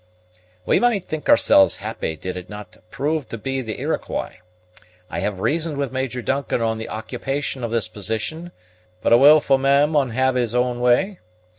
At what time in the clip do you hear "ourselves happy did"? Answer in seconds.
1.29-2.35